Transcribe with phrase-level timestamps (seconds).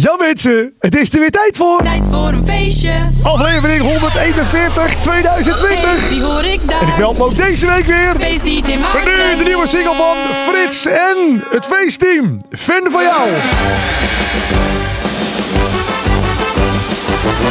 [0.00, 1.82] Ja mensen, het is er weer tijd voor.
[1.82, 2.92] Tijd voor een feestje.
[3.22, 6.00] Aflevering 141 2020.
[6.00, 6.82] Hey, die hoor ik daar.
[6.82, 8.14] En ik me ook deze week weer.
[8.20, 9.04] Feest DJ Maarten.
[9.04, 10.16] nu de nieuwe single van
[10.48, 12.40] Frits en het feestteam.
[12.50, 13.28] Fan van jou.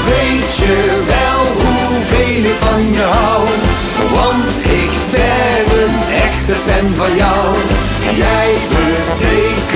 [0.05, 3.47] Weet je wel hoeveel ik van je hou?
[4.13, 7.55] Want ik ben een echte fan van jou.
[8.15, 9.66] Jij betekent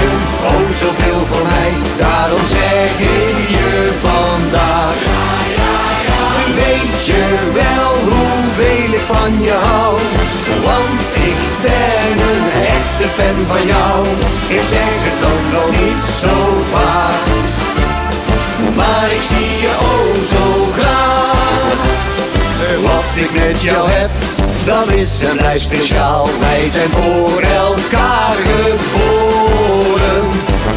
[0.50, 1.72] oh zoveel voor mij.
[1.98, 3.70] Daarom zeg ik je
[4.02, 4.96] vandaag.
[6.56, 7.24] Weet je
[7.54, 9.94] wel hoeveel ik van je hou?
[10.64, 12.46] Want ik ben een
[12.78, 14.06] echte fan van jou.
[14.48, 16.36] Ik zeg het ook nog niet zo
[16.72, 17.26] vaak.
[18.76, 21.80] Maar ik zie je oh zo graag.
[22.82, 24.10] Wat ik met jou heb,
[24.66, 26.30] dat is een lijf speciaal.
[26.40, 30.26] Wij zijn voor elkaar geboren.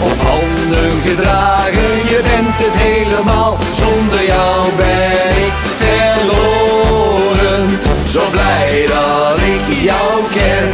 [0.00, 3.58] Op handen gedragen, je bent het helemaal.
[3.70, 7.80] Zonder jou ben ik verloren.
[8.06, 10.70] Zo blij dat ik jou ken.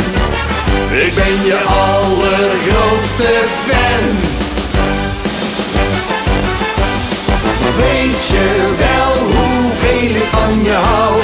[1.06, 3.33] Ik ben je allergrootste
[3.67, 4.05] fan.
[7.77, 11.20] Weet je wel hoeveel ik van je hou?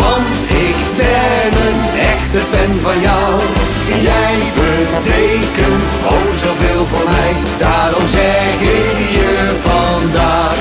[0.00, 0.53] Want
[1.68, 1.82] een
[2.14, 3.40] echte fan van jou.
[4.10, 7.32] Jij betekent oh zoveel voor mij.
[7.58, 9.30] Daarom zeg ik je
[9.68, 10.56] vandaag.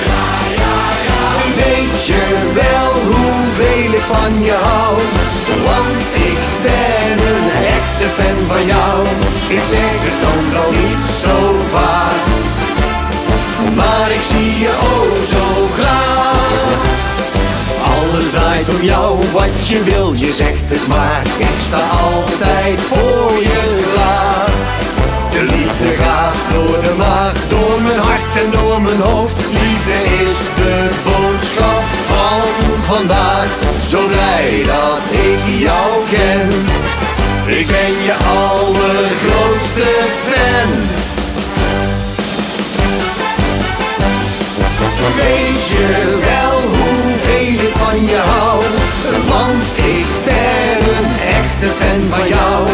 [1.56, 4.96] Weet je wel hoeveel ik van je hou?
[5.68, 9.06] Want ik ben een echte fan van jou.
[9.48, 11.38] Ik zeg het dan wel niet zo
[11.72, 12.24] vaak.
[13.76, 16.93] Maar ik zie je oh zo graag.
[18.64, 21.22] Draait om jou, wat je wil, je zegt het maar.
[21.38, 24.50] Ik sta altijd voor je klaar.
[25.32, 29.38] De liefde gaat door de maag, door mijn hart en door mijn hoofd.
[29.38, 33.48] Liefde is de boodschap van vandaag.
[33.82, 36.50] Zo blij dat ik jou ken.
[37.60, 39.88] Ik ben je allergrootste
[40.26, 41.03] fan.
[45.16, 48.64] Weet je wel hoeveel ik van je hou?
[49.28, 49.66] Want
[49.96, 51.10] ik ben een
[51.40, 52.68] echte fan van jou.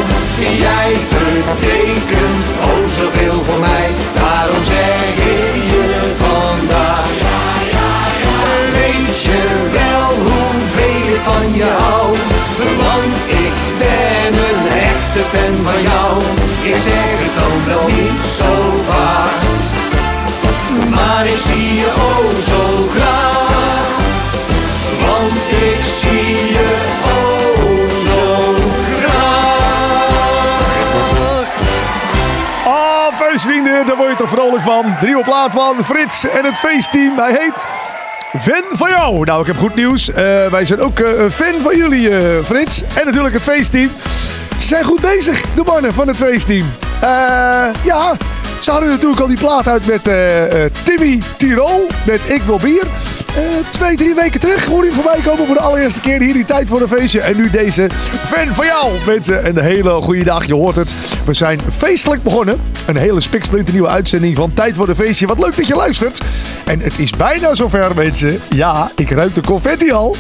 [0.66, 3.90] Jij betekent oh zoveel voor mij.
[4.14, 5.04] Daarom zeg
[5.38, 7.10] ik je vandaag.
[8.72, 9.42] Weet je
[9.72, 12.16] wel hoeveel ik van je hou?
[12.84, 16.22] Want ik ben een echte fan van jou.
[16.62, 19.69] Ik zeg het dan wel niet zo vaak.
[21.00, 23.88] Maar ik zie je oh zo graag.
[25.06, 28.54] Want ik zie je oh zo
[29.00, 29.38] graag.
[32.66, 34.96] Ah, feestvrienden, daar word je toch vrolijk van.
[35.00, 37.18] De nieuwe plaat van Frits en het feestteam.
[37.18, 37.66] Hij heet
[38.38, 39.24] Fan van jou.
[39.24, 40.12] Nou, ik heb goed nieuws.
[40.12, 42.84] Eh, wij zijn ook een fan van jullie, eh, Frits.
[42.84, 43.90] En natuurlijk het feestteam.
[44.58, 46.66] Ze zijn goed bezig, de mannen van het feestteam.
[47.84, 48.16] Ja,
[48.60, 51.88] ze hadden natuurlijk al die plaat uit met eh, eh, Timmy Tirol.
[52.06, 52.84] Met Ik Wil Bier.
[53.36, 56.46] Eh, twee, drie weken terug hoorde hem voorbij komen voor de allereerste keer hier die
[56.46, 57.22] tijd voor een feestje.
[57.22, 57.90] En nu deze
[58.28, 59.48] fan van jou, mensen.
[59.48, 60.94] Een hele goede dag, je hoort het.
[61.26, 62.62] We zijn feestelijk begonnen.
[62.88, 65.28] Een hele spiksplinter nieuwe uitzending van Tijd voor een feestje.
[65.28, 66.22] Wat leuk dat je luistert.
[66.66, 68.40] En het is bijna zover, mensen.
[68.50, 70.16] Ja, ik ruik de confetti al.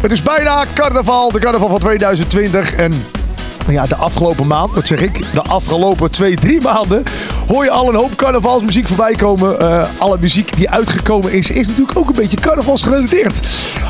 [0.00, 2.74] Het is bijna carnaval, de carnaval van 2020.
[2.74, 2.92] En
[3.68, 5.32] ja, de afgelopen maand, wat zeg ik?
[5.32, 7.02] De afgelopen twee, drie maanden
[7.48, 9.60] hoor je al een hoop carnavalsmuziek voorbij komen.
[9.60, 13.40] Eh, alle muziek die uitgekomen is, is natuurlijk ook een beetje carnavalsgerelateerd.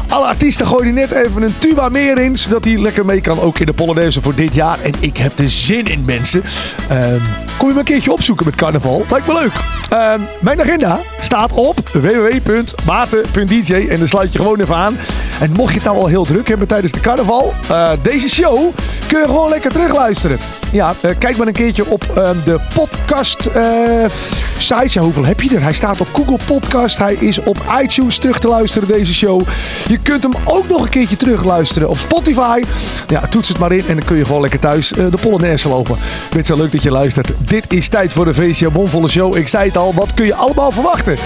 [0.08, 3.58] Alle artiesten gooien net even een tuba meer in, zodat hij lekker mee kan ook
[3.58, 4.80] in de Polonaise voor dit jaar.
[4.82, 6.42] En ik heb er zin in, mensen.
[6.88, 7.20] Ehm,
[7.58, 9.04] kom je me een keertje opzoeken met carnaval?
[9.10, 9.52] Lijkt me leuk.
[9.88, 14.96] Ehm, mijn agenda staat op www.maarten.dj en dan sluit je gewoon even aan.
[15.40, 18.70] En mocht je het nou al heel druk hebben tijdens de carnaval, eh, deze show
[19.06, 20.38] kun je gewoon lekker terugluisteren.
[20.72, 23.64] Ja, eh, kijk maar een keertje op eh, de podcast eh
[24.58, 25.00] site.
[25.00, 25.62] Hoeveel heb je er?
[25.62, 26.98] Hij staat op Google Podcast.
[26.98, 29.42] Hij is op iTunes terug te luisteren, deze show.
[29.88, 32.62] Je kunt hem ook nog een keertje terugluisteren op Spotify.
[33.08, 35.96] Ja, toets het maar in en dan kun je gewoon lekker thuis de Polonaise lopen.
[36.30, 37.30] Vind zo leuk dat je luistert.
[37.48, 39.36] Dit is tijd voor de feestje, bomvolle show.
[39.36, 41.16] Ik zei het al, wat kun je allemaal verwachten?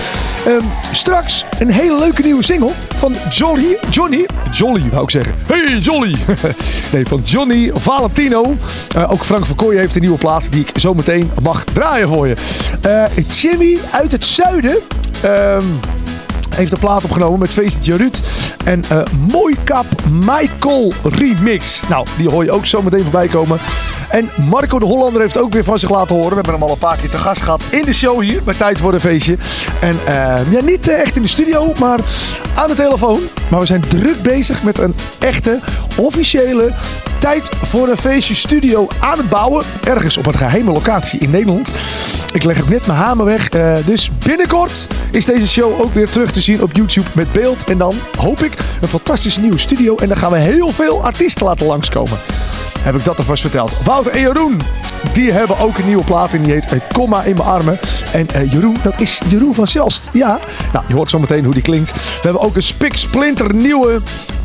[0.46, 3.76] Ehm, straks een hele leuke nieuwe single van Jolly.
[3.90, 4.26] Johnny.
[4.50, 5.34] Jolly, wou ik zeggen.
[5.46, 6.16] Hey, Jolly.
[6.92, 8.56] nee, van Johnny Valentino.
[8.96, 12.08] Eh, ook Frank van Kooijen heeft een nieuwe plaat die ik zo meteen mag draaien
[12.08, 12.34] voor je.
[12.80, 13.04] Eh,
[13.40, 14.78] Jimmy uit het zuiden.
[15.22, 15.64] ehm,
[16.56, 18.20] heeft een plaat opgenomen met feestje Ruud.
[18.64, 18.98] En eh
[19.30, 21.82] Mooi Kap Michael remix.
[21.88, 23.58] Nou, die hoor je ook zo meteen voorbij komen.
[24.12, 26.28] En Marco de Hollander heeft ook weer van zich laten horen.
[26.28, 28.54] We hebben hem al een paar keer te gast gehad in de show hier bij
[28.54, 29.36] Tijd voor een Feestje.
[29.80, 32.00] En eh, ja, niet eh, echt in de studio, maar
[32.54, 33.20] aan de telefoon.
[33.48, 35.58] Maar we zijn druk bezig met een echte,
[35.96, 36.70] officiële
[37.18, 39.64] Tijd voor een Feestje studio aan het bouwen.
[39.84, 41.70] Ergens op een geheime locatie in Nederland.
[42.32, 43.48] Ik leg ook net mijn hamer weg.
[43.84, 47.64] dus binnenkort is deze show ook weer terug te zien op YouTube met beeld.
[47.64, 49.96] En dan hoop ik een fantastische nieuwe studio.
[49.96, 52.18] En dan gaan we heel veel artiesten laten langskomen.
[52.80, 53.72] Heb ik dat alvast verteld.
[53.84, 54.60] Wouter en Jeroen,
[55.12, 56.30] die hebben ook een nieuwe plaat.
[56.30, 57.78] Die heet eh, Komma in mijn armen.
[58.12, 60.08] En eh, Jeroen, dat is Jeroen van Zelst.
[60.12, 60.38] Ja,
[60.72, 61.92] nou, je hoort zo meteen hoe die klinkt.
[61.92, 64.00] We hebben ook een spik splinter nieuwe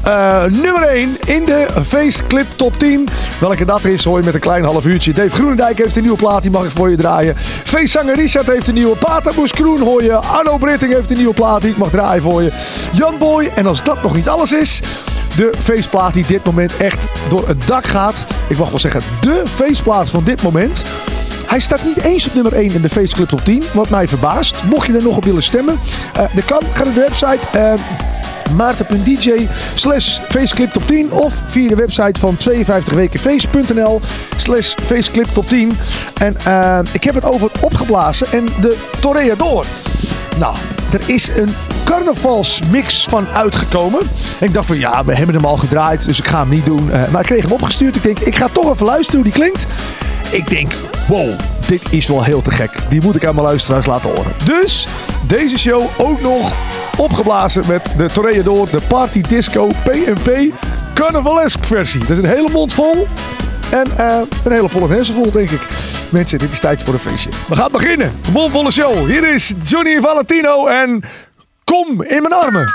[0.07, 3.07] eh, nummer 1 in de feestclip top 10.
[3.39, 5.13] Welke dat is, hoor je met een klein half uurtje.
[5.13, 7.35] Dave Groenendijk heeft een nieuwe plaat, die mag ik voor je draaien.
[7.63, 10.13] Feestzanger Richard heeft een nieuwe Paterboes Kroen, hoor je.
[10.15, 12.51] Arno Britting heeft een nieuwe plaat, die ik mag draaien voor je.
[12.91, 14.81] Jan Boy, en als dat nog niet alles is...
[15.35, 16.97] De feestplaat die dit moment echt
[17.29, 18.25] door het dak gaat.
[18.47, 20.83] Ik mag wel zeggen, de feestplaat van dit moment.
[21.45, 23.63] Hij staat niet eens op nummer 1 in de Feestclub top 10.
[23.73, 24.63] Wat mij verbaast.
[24.63, 25.79] Mocht je er nog op willen stemmen.
[26.13, 26.61] eh dat kan.
[26.73, 27.39] Ga naar de website.
[27.51, 27.73] eh,
[28.55, 34.01] maarten.dj slash feestclip top 10 of via de website van 52wekenfeest.nl
[34.35, 35.77] slash feestclip top 10
[36.17, 39.65] en eh, ik heb het over het opgeblazen en de Toreador
[40.39, 40.55] nou,
[40.91, 41.49] er is een
[41.83, 43.99] carnavalsmix van uitgekomen.
[44.39, 46.65] En ik dacht van ja, we hebben hem al gedraaid, dus ik ga hem niet
[46.65, 46.91] doen.
[46.91, 47.95] Eh, maar ik kreeg hem opgestuurd.
[47.95, 49.65] Ik denk, ik ga toch even luisteren hoe die klinkt.
[50.31, 50.71] Ik denk,
[51.07, 52.71] wow, dit is wel heel te gek.
[52.89, 54.31] Die moet ik aan mijn luisteraars laten horen.
[54.45, 54.87] Dus
[55.27, 56.53] deze show ook nog
[56.97, 60.53] opgeblazen met de Toreador, de Party Disco PNP
[60.93, 61.99] Carnavalesk versie.
[61.99, 63.07] Dat is een hele mond vol.
[63.71, 65.61] En eh, een hele volle mensen vol, denk ik.
[66.09, 67.29] Mensen, dit is tijd voor een feestje.
[67.47, 68.11] We gaan beginnen.
[68.25, 69.05] Een bomvolle show.
[69.05, 71.03] Hier is Johnny Valentino en
[71.63, 72.65] Kom in mijn armen.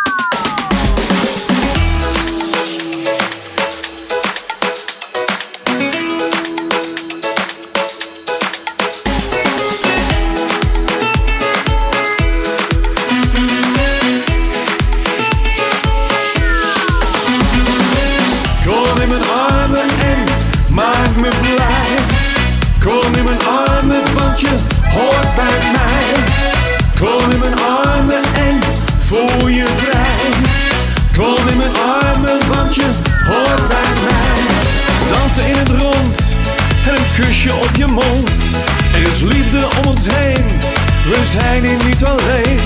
[27.02, 28.60] Kom in mijn armen en
[28.98, 30.30] voel je vrij.
[31.16, 32.86] Kom in mijn armen, want je
[33.24, 34.42] hoort bij mij.
[35.10, 36.36] Dansen in het rond
[36.86, 38.30] en een kusje op je mond.
[38.94, 40.46] Er is liefde om ons heen,
[41.04, 42.60] we zijn hier niet alleen.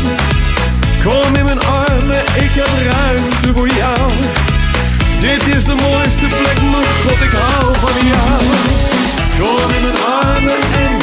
[1.05, 4.11] Kom in mijn armen, ik heb ruimte voor jou.
[5.21, 8.43] Dit is de mooiste plek, mijn god, ik hou van jou.
[9.39, 10.97] Kom in mijn armen en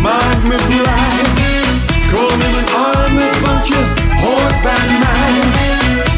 [0.00, 1.29] maak me blij.
[2.12, 3.82] Kom in mijn armen, want je
[4.22, 5.32] hoort bij mij.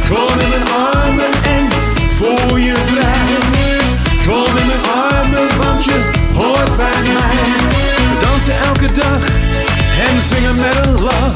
[0.09, 1.69] Kom in mijn armen en
[2.17, 3.33] voel je vrij.
[4.27, 5.99] Kom in mijn armen, want je
[6.35, 7.43] hoort bij mij.
[8.11, 9.23] We dansen elke dag
[10.09, 11.33] en zingen met een lach.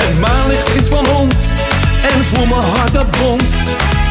[0.00, 1.36] Het maanlicht is van ons
[2.12, 3.64] en voel mijn hart dat bonst.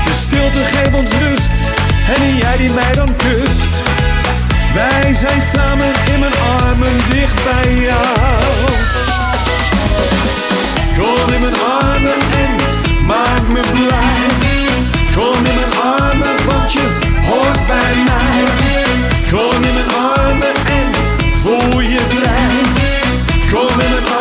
[0.05, 1.51] De stilte geeft ons rust
[2.15, 3.73] en jij die mij dan kust.
[4.73, 9.26] Wij zijn samen in mijn armen dicht bij jou.
[10.97, 12.55] Kom in mijn armen en
[13.05, 14.29] maak me blij.
[15.15, 16.87] Kom in mijn armen, want je
[17.27, 18.43] hoort bij mij.
[19.31, 20.91] Kom in mijn armen en
[21.41, 22.59] voel je vrij.
[23.51, 24.16] Kom in mijn armen,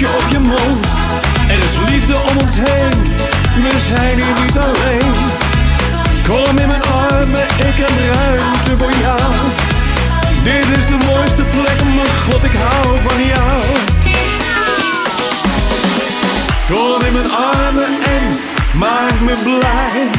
[0.00, 0.86] op je mond.
[1.48, 3.16] Er is liefde om ons heen,
[3.62, 5.14] we zijn hier niet alleen.
[6.28, 9.32] Kom in mijn armen, ik heb ruimte voor jou.
[10.42, 13.62] Dit is de mooiste plek, mijn god, ik hou van jou.
[16.68, 18.38] Kom in mijn armen en
[18.78, 20.10] maak me blij.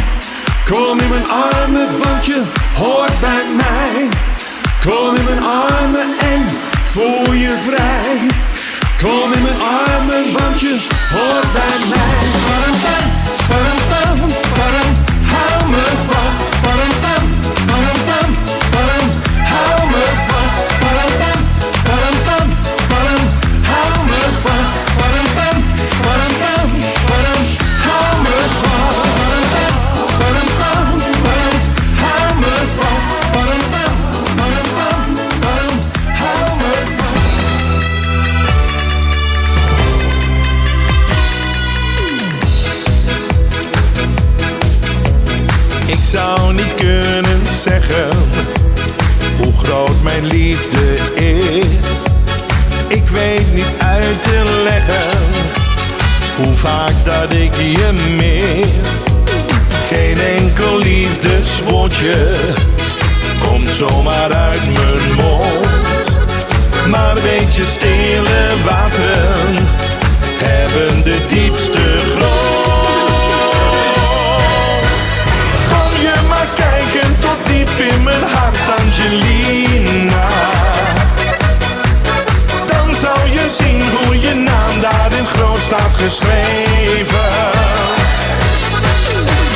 [0.69, 2.41] Kom in mijn armen, want je
[2.73, 4.07] hoort bij mij.
[4.85, 6.45] Kom in mijn armen en
[6.83, 8.42] voel je vrij.
[9.03, 10.77] Kom in mijn armen, want je
[11.11, 13.02] hoort bij mij.
[50.13, 52.01] Mijn liefde is.
[52.87, 55.19] Ik weet niet uit te leggen
[56.35, 58.69] hoe vaak dat ik je mis.
[59.87, 62.35] Geen enkel liefdeswoordje
[63.39, 65.69] komt zomaar uit mijn mond.
[66.89, 69.67] Maar weet je, stille wateren
[70.43, 72.42] hebben de diepste grond.
[79.03, 80.27] Angelina.
[82.65, 87.31] Dan zou je zien hoe je naam daar in groot staat geschreven.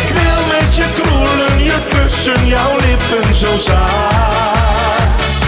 [0.03, 5.39] Ik wil met je kroelen, je kussen, jouw lippen zo zacht.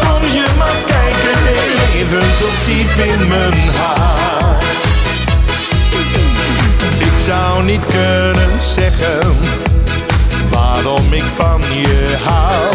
[0.00, 4.64] Kom je maar kijken, heel even tot diep in mijn hart.
[6.98, 9.71] Ik zou niet kunnen zeggen
[10.52, 12.74] waarom ik van je hou.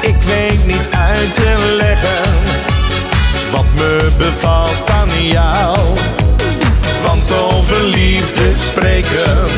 [0.00, 2.32] Ik weet niet uit te leggen
[3.50, 5.76] wat me bevalt aan jou.
[7.04, 9.48] Want over liefde spreken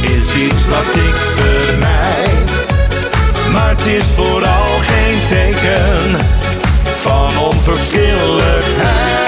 [0.00, 2.72] is iets wat ik vermijd.
[3.52, 6.18] Maar het is vooral geen teken
[6.96, 9.23] van onverschilligheid.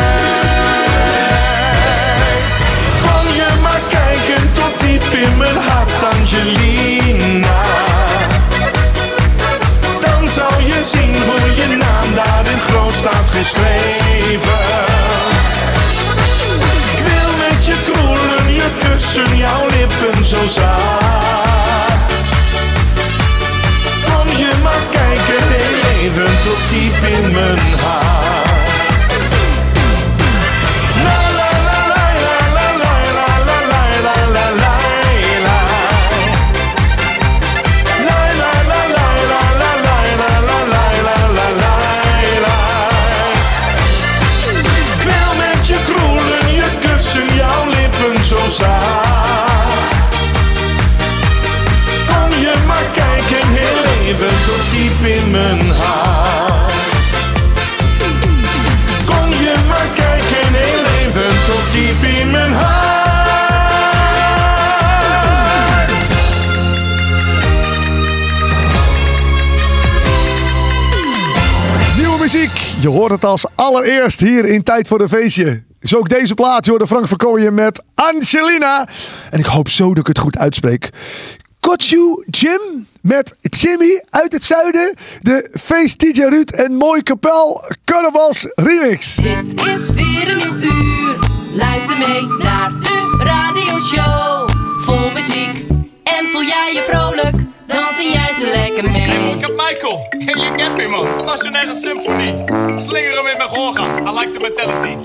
[6.36, 7.62] Angelina.
[10.00, 14.66] Dan zou je zien hoe je naam daar in groot staat geschreven.
[16.92, 22.12] Ik wil met je kroelen, je kussen, jouw lippen zo zacht.
[24.04, 25.56] Kom je maar kijken,
[26.02, 28.55] even tot diep in mijn hart.
[72.80, 75.62] Je hoort het als allereerst hier in Tijd voor de Feestje.
[75.80, 76.66] Is ook deze plaat.
[76.66, 78.88] Hoorde Frank Verkooyen met Angelina.
[79.30, 80.90] En ik hoop zo dat ik het goed uitspreek.
[81.60, 84.94] Kotju Jim met Jimmy uit het zuiden.
[85.20, 89.14] De feest DJ Ruud en Mooi Kapel Carnavals Remix.
[89.14, 91.18] Dit is weer een nieuw uur.
[91.52, 94.48] Luister mee naar de radioshow.
[94.84, 95.64] Vol muziek.
[96.02, 97.35] En voel jij je vrolijk?
[98.38, 99.02] Ze lekker mee.
[99.02, 100.06] Hey, look at Michael.
[100.10, 101.06] Hey, you get me, man.
[101.18, 102.34] Stationaire symfonie.
[102.76, 104.08] Slinger hem in mijn gehoorgaan.
[104.08, 104.96] I like the mentality.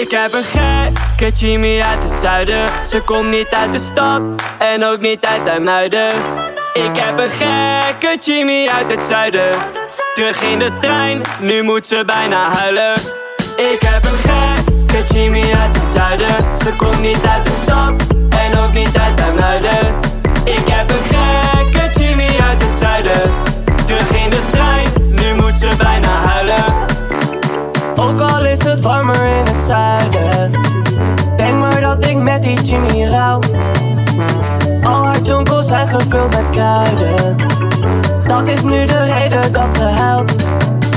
[0.00, 2.68] Ik heb een gekke Jimmy uit het zuiden.
[2.84, 4.22] Ze komt niet uit de stad
[4.58, 6.08] en ook niet uit IJmuiden.
[6.72, 9.50] Ik heb een gekke Jimmy uit het zuiden.
[10.14, 12.92] Terug in de trein, nu moet ze bijna huilen.
[13.56, 14.16] Ik heb een
[14.94, 16.56] gekke Jimmy uit het zuiden.
[16.56, 17.92] Ze komt niet uit de stad
[18.28, 19.94] en ook niet uit IJmuiden.
[20.44, 23.30] Ik heb een gekke Jimmy uit het zuiden.
[23.86, 26.64] Terug de trein, nu moet ze bijna huilen.
[27.94, 30.50] Ook al is het warmer in het zuiden
[31.36, 33.40] Denk maar dat ik met die Jimmy rouw
[34.82, 37.36] Al haar jonkels zijn gevuld met kruiden
[38.26, 40.34] Dat is nu de reden dat ze huilt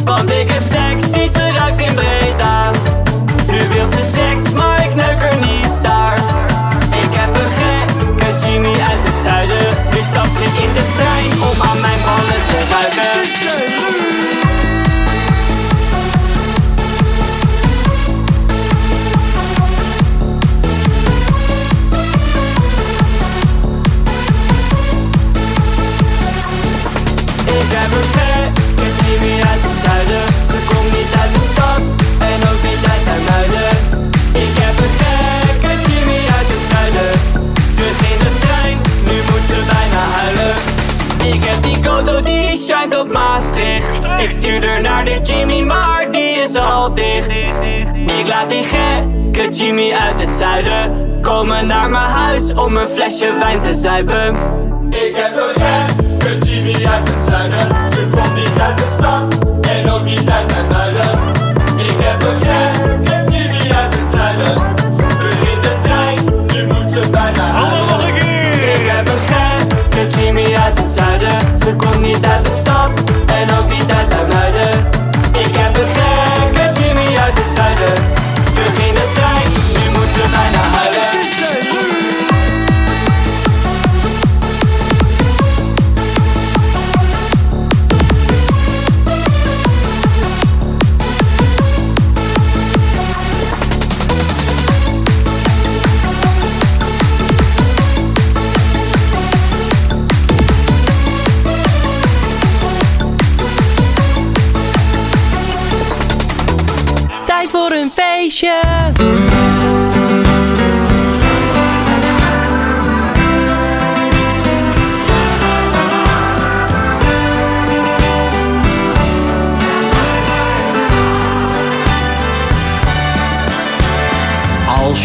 [0.05, 2.71] Want ik heb seks die ze ruikt in Breda
[3.57, 6.17] Nu wil ze seks, maar ik neuk er niet daar.
[6.91, 9.67] Ik heb een gekke Jimmy uit het zuiden.
[9.93, 13.66] Nu stapt ze in de trein om aan mijn ballen te ruiken
[44.17, 47.29] Ik stuur er naar de Jimmy, maar die is al dicht.
[48.05, 51.05] Ik laat die gekke Jimmy uit het zuiden.
[51.21, 54.35] Komen naar mijn huis om een flesje wijn te zuipen.
[54.89, 57.91] Ik heb een gekke Jimmy uit het zuiden.
[57.91, 59.37] Ze komt niet uit de stad
[59.69, 60.86] en ook niet uit IJmuiden Ik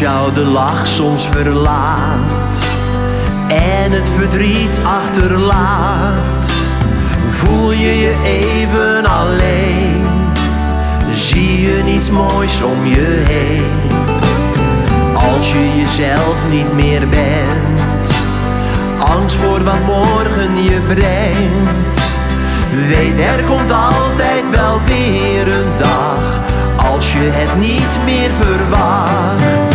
[0.03, 2.67] jou de lach soms verlaat
[3.49, 6.53] en het verdriet achterlaat,
[7.29, 10.05] voel je je even alleen.
[11.11, 13.91] Zie je niets moois om je heen.
[15.15, 18.11] Als je jezelf niet meer bent,
[18.99, 21.99] angst voor wat morgen je brengt.
[22.89, 26.41] Weet er komt altijd wel weer een dag
[26.93, 29.72] als je het niet meer verwacht.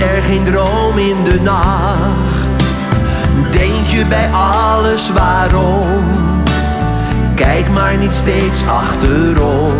[0.00, 2.36] Er geen droom in de nacht?
[3.50, 6.16] Denk je bij alles waarom?
[7.34, 9.72] Kijk maar niet steeds achterom.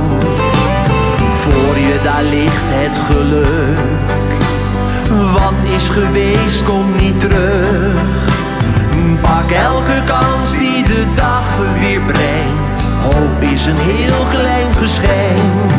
[1.28, 3.78] Voor je daar ligt het geluk.
[5.32, 8.00] Wat is geweest, komt niet terug.
[9.20, 11.44] Pak elke kans die de dag
[11.80, 12.86] weer brengt.
[13.02, 15.70] Hoop is een heel klein geschenk.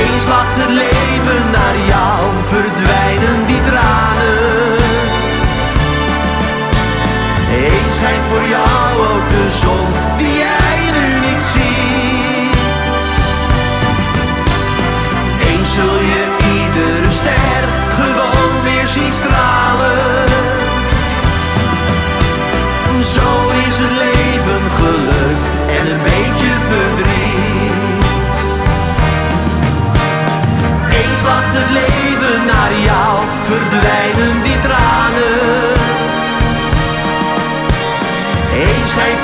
[0.00, 2.13] Eens lacht het leven naar jou,
[2.54, 4.76] verdwijnen die tranen.
[7.50, 9.86] Eens schijnt voor jou ook de zon
[10.16, 10.53] die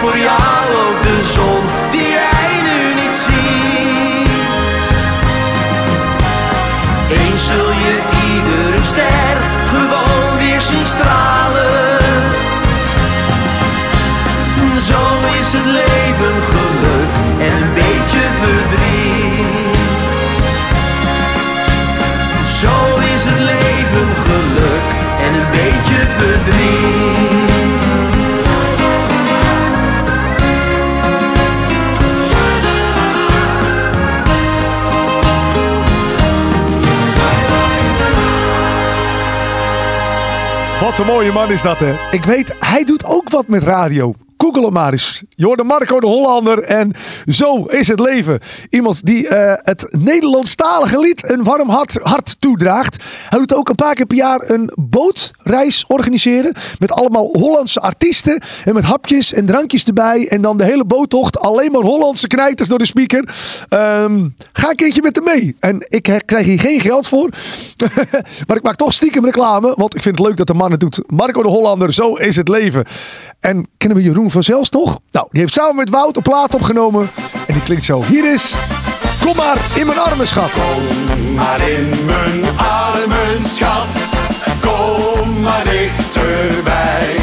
[0.03, 0.40] Eens
[40.91, 41.95] Wat een mooie man is dat, hè?
[42.11, 44.15] Ik weet, hij doet ook wat met radio.
[44.51, 45.23] Google hem maar eens.
[45.29, 46.93] Je hoorde Marco de Hollander en
[47.27, 48.39] zo is het leven.
[48.71, 53.05] Iemand die eh, het Nederlandstalige lied een warm hart, hart toedraagt.
[53.29, 56.53] Hij doet ook een paar keer per jaar een bootreis organiseren.
[56.79, 58.43] Met allemaal Hollandse artiesten.
[58.65, 60.29] En met hapjes en drankjes erbij.
[60.29, 61.39] En dan de hele boottocht.
[61.39, 63.29] Alleen maar Hollandse knijters door de speaker.
[63.69, 65.57] Ehm, ga een keertje met hem mee.
[65.61, 67.29] En ik eh, krijg hier geen geld voor.
[68.47, 69.75] maar ik maak toch stiekem reclame.
[69.77, 71.03] Want ik vind het leuk dat de man het doet.
[71.07, 72.85] Marco de Hollander, zo is het leven.
[73.41, 74.99] En kennen we Jeroen van Zelfs nog?
[75.11, 77.11] Nou, die heeft samen met Wout een plaat opgenomen.
[77.47, 78.03] En die klinkt zo.
[78.03, 78.55] Hier is...
[79.25, 80.51] Kom maar in mijn armen, schat.
[80.51, 84.09] Kom maar in mijn armen, schat.
[84.61, 87.17] Kom maar dichterbij.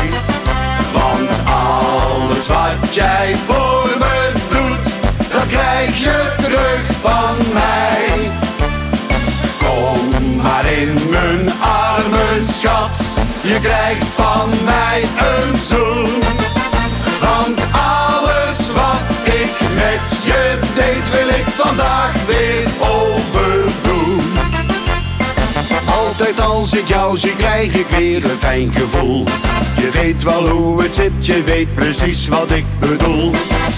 [0.91, 4.95] Want alles wat jij voor me doet,
[5.31, 8.31] dat krijg je terug van mij.
[9.57, 13.06] Kom maar in mijn armen, schat.
[13.47, 16.19] Je krijgt van mij een zoen.
[17.21, 24.31] Want alles wat ik met je deed, wil ik vandaag weer overdoen.
[25.85, 29.25] Altijd als ik jou zie, krijg ik weer een fijn gevoel.
[29.77, 33.31] Je weet wel hoe het zit, je weet precies wat ik bedoel.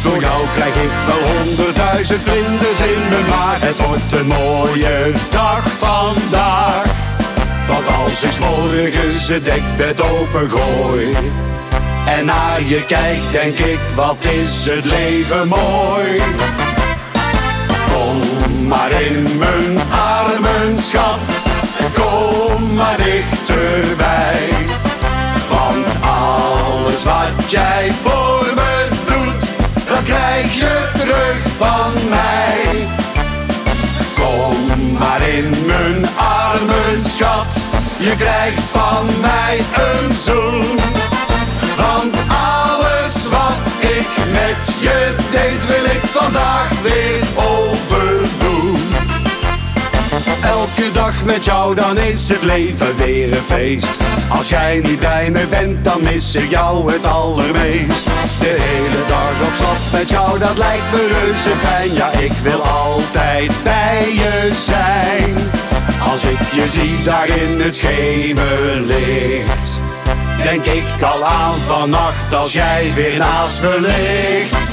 [0.04, 5.64] Door jou krijg ik wel honderdduizend vlinders in me, maar het wordt een mooie dag
[5.72, 7.09] vandaag.
[7.70, 11.16] Want als ik morgens het dekbed opengooi
[12.06, 16.22] en naar je kijk, denk ik, wat is het leven mooi.
[17.94, 21.42] Kom maar in mijn armen, schat.
[21.94, 24.50] Kom maar dichterbij.
[25.50, 29.54] Want alles wat jij voor me doet,
[29.88, 32.88] dat krijg je terug van mij.
[34.14, 34.58] Kom
[35.00, 37.59] maar in mijn armen, schat.
[38.02, 40.80] Je krijgt van mij een zoen.
[41.78, 48.78] Want alles wat ik met je deed, wil ik vandaag weer overdoen.
[50.44, 53.98] Elke dag met jou, dan is het leven weer een feest.
[54.30, 58.06] Als jij niet bij me bent, dan mis ik jou het allermeest.
[58.40, 61.94] De hele dag op stap met jou, dat lijkt me reuze fijn.
[61.94, 65.59] Ja, ik wil altijd bij je zijn.
[66.10, 69.80] Als ik je zie daar in het schemerlicht.
[70.42, 74.72] Denk ik al aan vannacht als jij weer naast me ligt.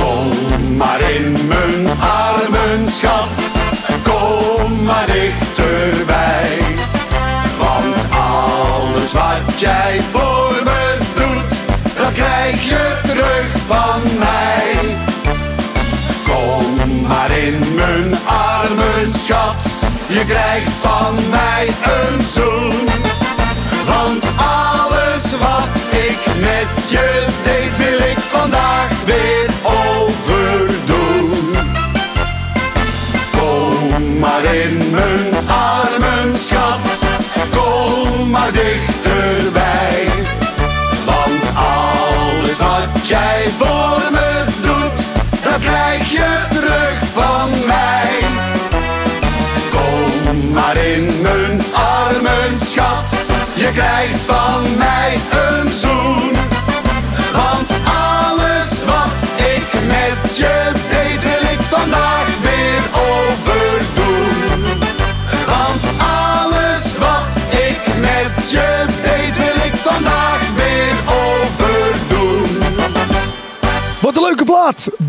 [0.00, 3.50] Kom maar in mijn armen, schat.
[4.02, 6.58] Kom maar dichterbij.
[7.58, 10.23] Want alles wat jij voor
[20.14, 22.88] Je krijgt van mij een zoen.
[23.84, 31.56] Want alles wat ik met je deed, wil ik vandaag weer overdoen.
[33.30, 36.98] Kom maar in mijn armen, schat.
[37.50, 40.08] Kom maar dichterbij.
[41.04, 45.06] Want alles wat jij voor me doet,
[45.42, 46.53] dat krijg je
[52.64, 53.16] schat.
[53.54, 56.33] Je krijgt van mij een zoen.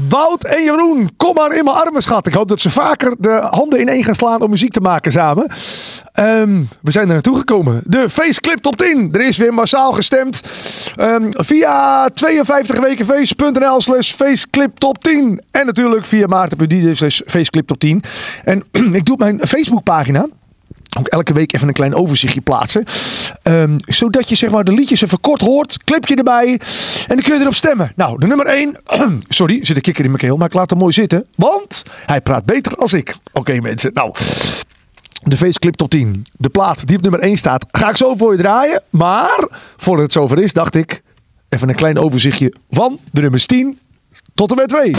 [0.10, 2.28] Wout en Jeroen, kom maar in mijn armen, schat.
[2.28, 5.48] Ik hoop dat ze vaker de handen ineen gaan slaan om muziek te maken samen.
[6.13, 7.82] Ehm, we zijn er naartoe gekomen.
[7.84, 9.10] De Faceclip Top 10.
[9.12, 10.41] Er is weer massaal gestemd.
[10.96, 15.41] Ehm, via 52wekenfeest.nl slash Faceclip Top 10.
[15.52, 18.04] En natuurlijk via maarten.d slash Faceclip Top 10.
[18.44, 18.63] En
[19.00, 20.28] ik doe mijn Facebookpagina
[20.97, 22.84] ook elke week even een klein overzichtje plaatsen.
[23.43, 25.84] Ehm, zodat je zeg maar de liedjes even kort hoort.
[25.84, 26.51] Clipje erbij.
[27.08, 27.91] En dan kun je erop stemmen.
[27.95, 28.77] Nou, de nummer 1.
[29.29, 30.38] sorry, zit een kikker in mijn keel.
[30.38, 31.25] Maar ik laat hem mooi zitten.
[31.36, 33.15] Want hij praat beter als ik.
[33.34, 34.13] Oké mensen, nou.
[35.23, 36.25] De Faceclip top 10.
[36.34, 37.65] De plaat die op nummer 1 staat.
[37.71, 38.81] Ga ik zo voor je draaien.
[38.89, 41.01] Maar voordat het zover is, dacht ik.
[41.49, 43.79] Even een klein overzichtje van de nummers 10
[44.36, 44.91] tot en met 2.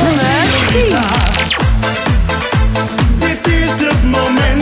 [3.19, 4.56] Dit is het momento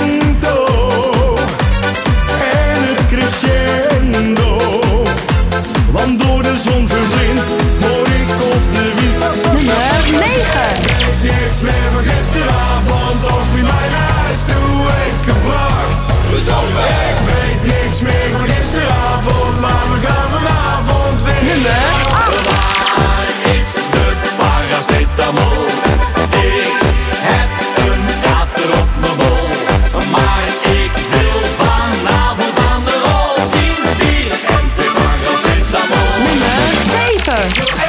[16.41, 16.91] gebracht.
[17.11, 21.43] Ik weet niks meer van gisteravond, maar we gaan vanavond weer.
[21.43, 22.47] Nummer 8.
[22.97, 25.65] Waar is de paracetamol?
[26.31, 26.79] Ik
[27.29, 27.51] heb
[27.87, 29.49] een kater op mijn bol.
[30.11, 33.51] Maar ik wil vanavond aan de rol.
[33.51, 36.11] Tien bier en twee paracetamol.
[36.27, 36.75] Nummer
[37.25, 37.84] 7.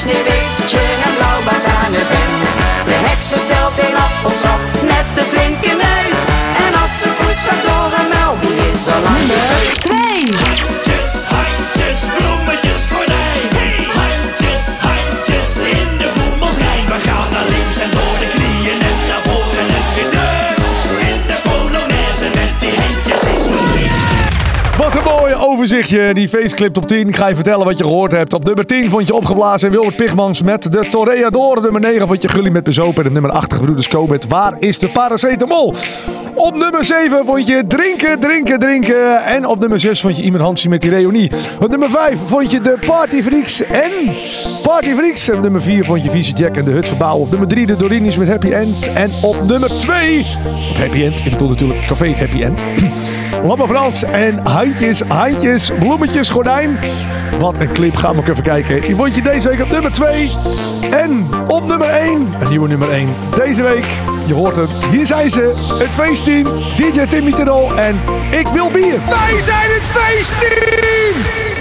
[0.00, 2.50] sneeuwwitje en blauwbaard aan de vent.
[2.90, 4.60] De heks bestelt een appelsap
[4.92, 6.20] met de flinke neus.
[6.64, 9.42] En als ze poes door een muil, die is al lang de
[9.86, 10.89] twee.
[25.50, 26.14] Overzichtje.
[26.14, 27.08] Die feestclip op 10.
[27.08, 28.32] Ik ga je vertellen wat je gehoord hebt.
[28.32, 31.62] Op nummer 10 vond je opgeblazen en Wilbert Pigmans met de Toreador.
[31.62, 33.04] Nummer 9 vond je Gully met Bezopen.
[33.04, 35.74] En nummer 8 Gebroeders Co met Waar is de paracetamol?
[36.34, 39.24] Op nummer 7 vond je Drinken, Drinken, Drinken.
[39.24, 41.30] En op nummer 6 vond je Iemand Hansie met die reunie.
[41.60, 43.90] Op nummer 5 vond je de Party Freaks en
[44.62, 45.28] Party Freaks.
[45.28, 47.18] En op nummer 4 vond je Vieze Jack en de Hut Verbouw.
[47.18, 48.92] Op nummer 3 de Dorinis met Happy End.
[48.94, 51.18] En op nummer 2 op Happy End.
[51.18, 52.62] Ik bedoel natuurlijk Café Happy End.
[53.44, 56.78] Lamme Frans en handjes, handjes, bloemetjes, gordijn.
[57.38, 58.80] Wat een clip, ga maar ook even kijken.
[58.80, 60.30] Die vond je deze week op nummer 2.
[60.90, 63.08] En op nummer 1, een nieuwe nummer 1.
[63.36, 63.86] Deze week,
[64.26, 65.52] je hoort het, hier zijn ze.
[65.78, 68.00] Het feestteam, DJ Timmy Terol en
[68.30, 68.98] Ik Wil Bier.
[69.08, 71.59] Wij zijn het feestteam!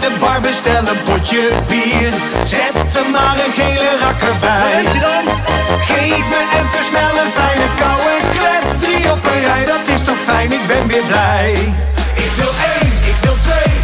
[0.00, 2.12] Naar de bar, bestel een potje bier.
[2.44, 4.84] Zet er maar een gele rakker bij.
[5.88, 8.76] Geef me even snel een fijne koude klets.
[8.78, 11.52] Drie op een rij, dat is toch fijn, ik ben weer blij.
[12.14, 13.79] Ik wil één, ik wil twee,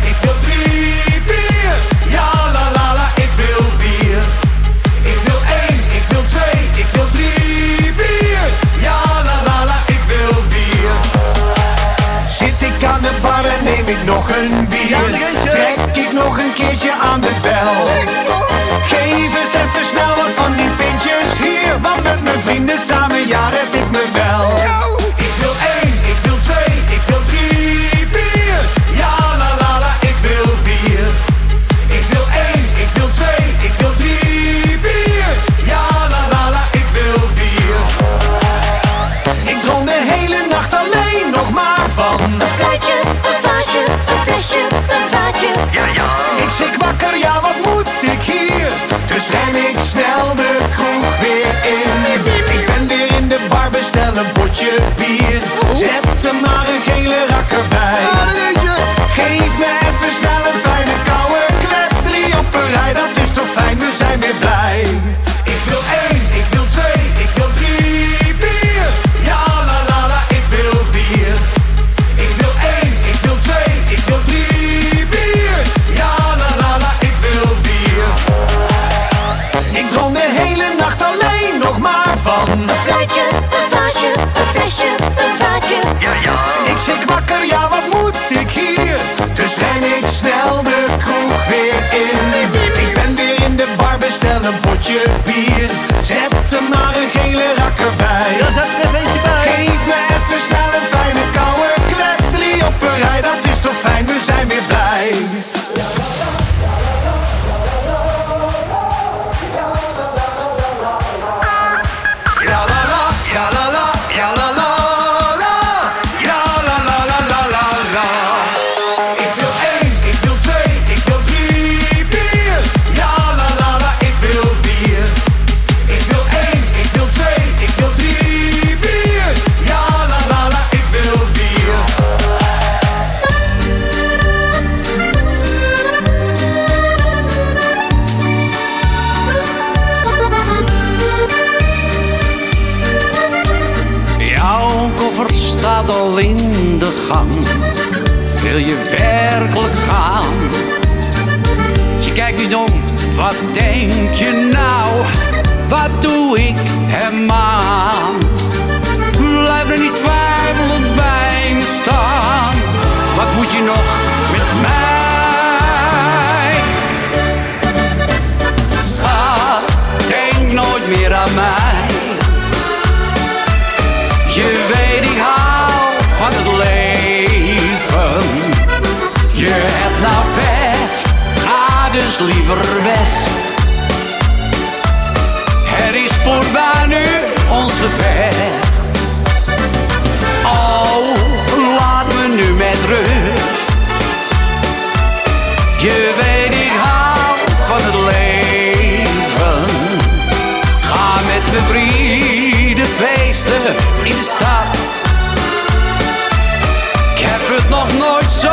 [207.14, 208.50] Ik heb het nog nooit zo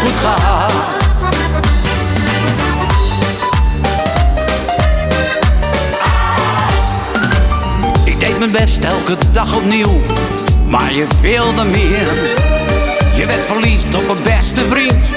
[0.00, 0.72] goed gehad.
[8.04, 10.00] Ik deed mijn best elke dag opnieuw,
[10.68, 12.08] maar je wilde meer.
[13.16, 15.10] Je werd verliefd op een beste vriend,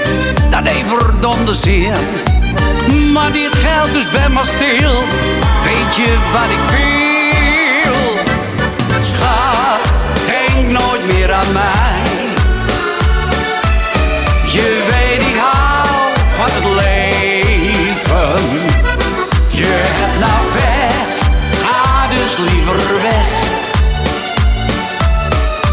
[0.50, 1.96] dat deed verdomde zeer.
[3.12, 5.04] Maar dit geldt dus bij maar stil,
[5.64, 7.09] weet je wat ik wil?
[11.00, 12.02] Nooit meer aan mij.
[14.46, 18.58] Je weet ik hou van het leven.
[19.50, 20.94] Je hebt nou weg,
[21.64, 23.28] ga dus liever weg.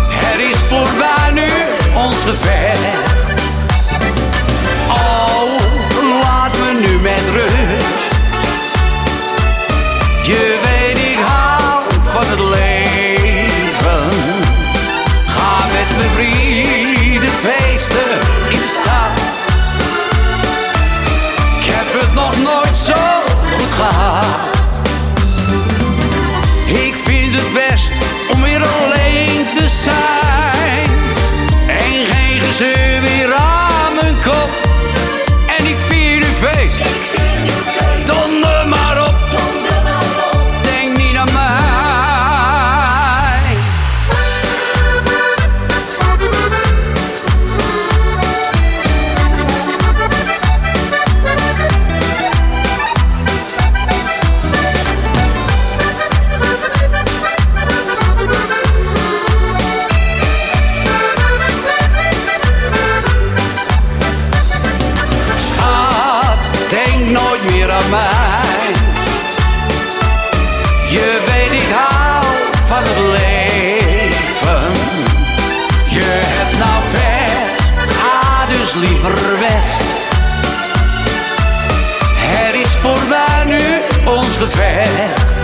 [0.10, 1.50] Het is voorbij nu,
[1.96, 3.07] ons gevecht.
[29.58, 30.17] Alleen te
[84.38, 85.36] gevecht.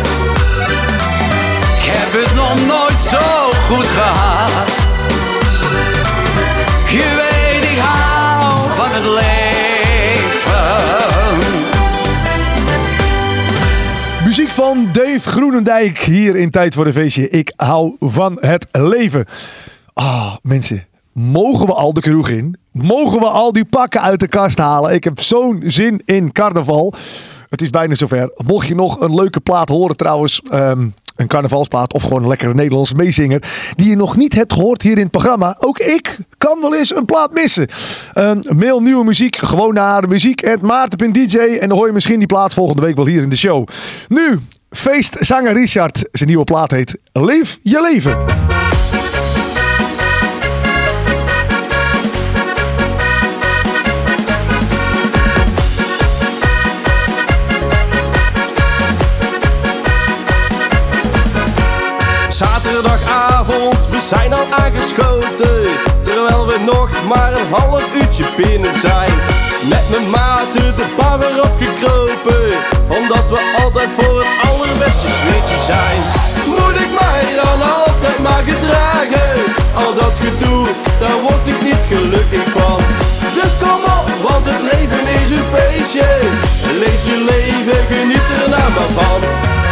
[1.77, 4.67] Ik heb het nog nooit zo goed gehad.
[6.89, 9.33] Je weet ik hou van het leven.
[14.25, 17.29] Muziek van Dave Groenendijk hier in Tijd voor een Feestje.
[17.29, 19.25] Ik hou van het leven.
[19.93, 20.85] Ah, mensen.
[21.13, 22.57] Mogen we al de kroeg in?
[22.71, 24.93] Mogen we al die pakken uit de kast halen?
[24.93, 26.93] Ik heb zo'n zin in carnaval.
[27.53, 28.31] Het is bijna zover.
[28.45, 30.41] Mocht je nog een leuke plaat horen trouwens...
[30.49, 33.43] ehm, een carnavalsplaat of gewoon een lekkere Nederlandse meezinger...
[33.75, 35.55] die je nog niet hebt gehoord hier in het programma.
[35.59, 37.67] Ook ik kan wel eens een plaat missen.
[38.13, 41.37] Ehm, mail nieuwe muziek gewoon naar muziek.maarten.dj...
[41.37, 43.67] en dan hoor je misschien die plaat volgende week wel hier in de show.
[44.07, 44.39] Nu,
[44.69, 46.05] feestzanger Richard.
[46.11, 48.72] Zijn nieuwe plaat heet Leef je leven.
[64.03, 65.61] Zijn al aangeschoten
[66.01, 69.11] Terwijl we nog maar een half uurtje binnen zijn.
[69.69, 72.45] Met mijn maten de bar weer opgekropen
[72.97, 75.99] Omdat we altijd voor het allerbeste sfeertje zijn.
[76.45, 79.31] Moet ik mij dan altijd maar gedragen?
[79.75, 80.67] Al dat gedoe,
[80.99, 82.79] daar word ik niet gelukkig van.
[83.37, 86.09] Dus kom op, want het leven is een feestje.
[86.83, 89.62] Leef je leven, geniet er nou maar van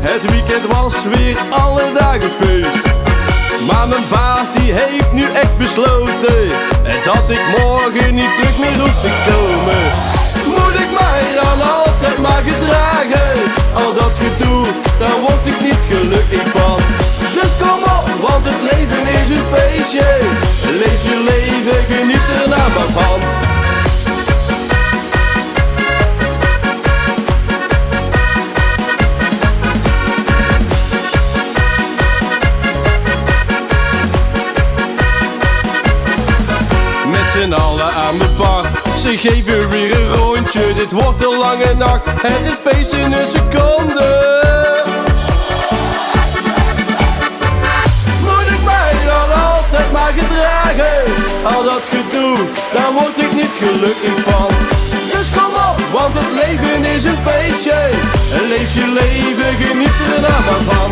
[0.00, 2.86] Het weekend was weer alle dagen feest.
[3.68, 6.48] Maar mijn baas die heeft nu echt besloten
[7.04, 9.82] Dat ik morgen niet terug meer hoef te komen.
[10.54, 13.30] Moet ik mij dan altijd maar gedragen?
[13.74, 14.66] Al dat gedoe,
[14.98, 16.78] daar word ik niet gelukkig van.
[17.36, 20.08] Dus kom op, want het leven is een feestje.
[20.82, 23.47] Leef je leven, geniet er nou maar van
[39.08, 40.74] Ze geven weer een rondje.
[40.74, 42.02] Dit wordt een lange nacht.
[42.06, 44.08] Het is feest in een seconde.
[48.20, 51.12] Moet ik mij dan altijd maar gedragen?
[51.42, 52.36] Al dat gedoe,
[52.72, 54.50] daar word ik niet gelukkig van.
[55.12, 57.80] Dus kom op, want het leven is een feestje.
[58.36, 60.90] En leef je leven, geniet er nou maar van.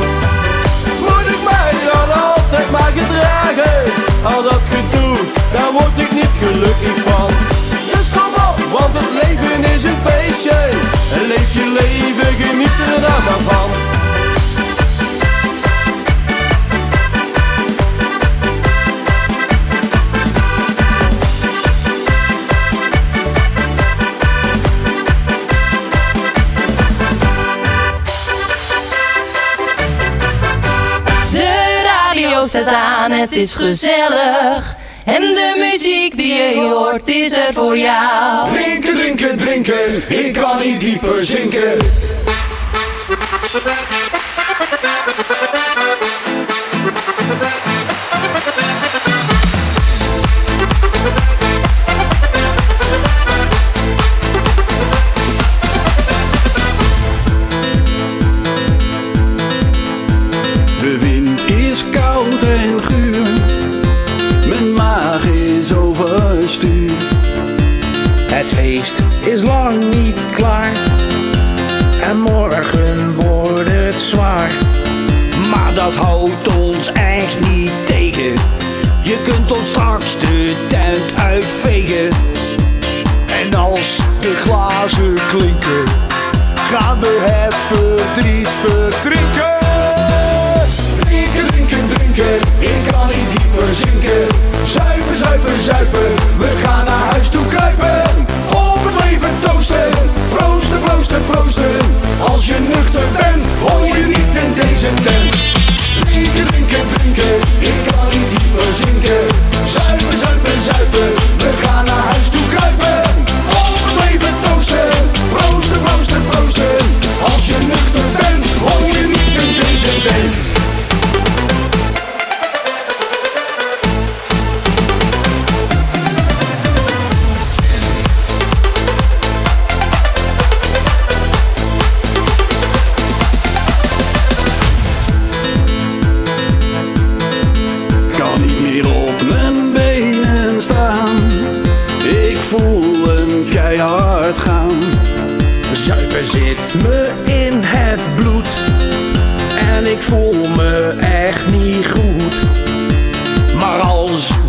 [1.06, 3.92] Moet ik mij dan altijd maar gedragen?
[4.22, 5.16] Al dat gedoe,
[5.52, 7.64] daar word ik niet gelukkig van
[8.93, 10.68] want het leven is een feestje.
[11.28, 13.70] Leef je leven, geniet er dan maar van.
[31.30, 34.76] De radio staat aan, het is gezellig.
[35.07, 38.48] En de muziek die je hoort is er voor jou.
[38.48, 41.76] Drinken, drinken, drinken, ik kan niet dieper zinken.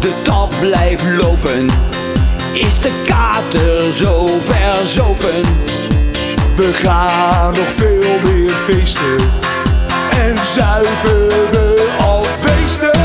[0.08, 1.66] De tap blijft lopen,
[2.54, 5.42] is de kater zo verzopen.
[6.56, 9.18] We gaan nog veel meer feesten
[10.10, 13.00] en zuipen we al beesten.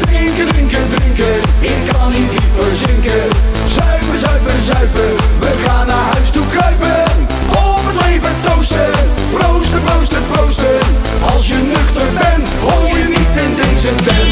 [0.00, 3.22] Drinken, drinken, drinken, ik kan niet dieper zinken.
[3.68, 5.10] Zuipen, zuipen, zuipen,
[5.40, 7.26] we gaan naar huis toe kruipen.
[7.48, 8.90] Op het leven toosten,
[9.32, 10.78] proosten, proosten, proosten.
[11.34, 14.25] Als je nuchter bent, hoor je niet in deze tent.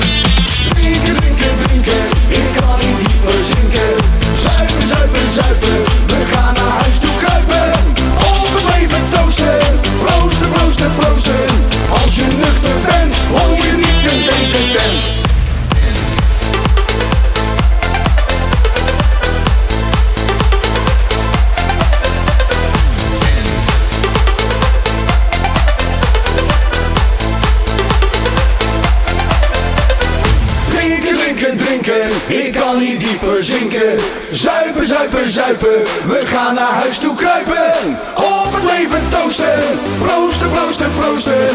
[35.25, 37.99] Zuipen, zuipen, we gaan naar huis toe kruipen.
[38.15, 39.61] Op het leven toosten,
[39.99, 41.49] proosten, proosten, proosten.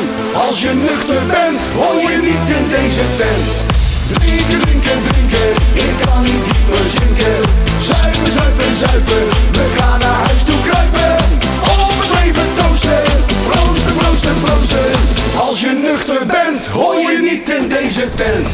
[0.47, 3.65] Als je nuchter bent, hoor je niet in deze tent.
[4.11, 7.37] Drinken, drinken, drinken, ik kan niet dieper zinken.
[7.81, 11.15] Zuipen, zuipen, zuipen, we gaan naar huis toe kruipen.
[11.61, 13.03] Op het leven toosten,
[13.49, 14.89] proosten, proosten, proosten.
[15.47, 18.49] Als je nuchter bent, hoor je niet in deze tent.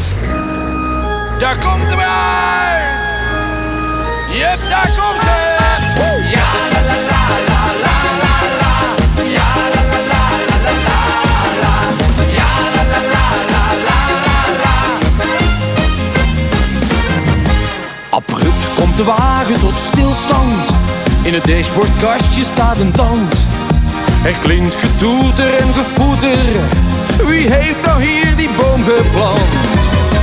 [1.39, 2.94] Daar komt de bruid!
[4.35, 5.55] Yep, daar komt ze!
[6.29, 8.73] Ja, la la la la la la la.
[9.35, 11.09] Ja, la la la la la la
[11.61, 11.75] la.
[12.37, 14.75] Ja, la la la la la la la.
[18.09, 20.69] Abrupt komt de wagen tot stilstand.
[21.21, 23.45] In het dashboardkastje staat een tand.
[24.23, 26.37] Er klinkt getoeter en gevoeter.
[27.27, 29.51] Wie heeft nou hier die boom geplant?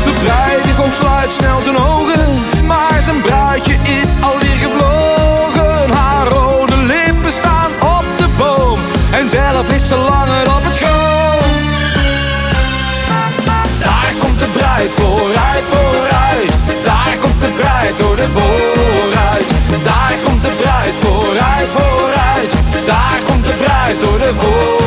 [0.05, 5.91] De bruidegom sluit snel zijn ogen, maar zijn bruidje is alweer gevlogen.
[5.91, 8.79] Haar rode lippen staan op de boom
[9.11, 11.51] en zelf ligt ze langer op het schoon.
[13.83, 16.53] Daar komt de bruid vooruit, vooruit.
[16.85, 19.49] Daar komt de bruid door de vooruit.
[19.83, 22.53] Daar komt de bruid vooruit, vooruit.
[22.87, 24.82] Daar komt de bruid door de vooruit.